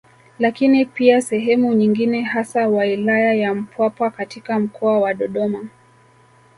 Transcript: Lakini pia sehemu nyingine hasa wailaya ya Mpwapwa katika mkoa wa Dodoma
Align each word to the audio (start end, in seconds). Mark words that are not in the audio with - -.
Lakini 0.39 0.85
pia 0.85 1.21
sehemu 1.21 1.73
nyingine 1.73 2.21
hasa 2.21 2.67
wailaya 2.67 3.33
ya 3.33 3.55
Mpwapwa 3.55 4.11
katika 4.11 4.59
mkoa 4.59 4.99
wa 4.99 5.13
Dodoma 5.13 5.67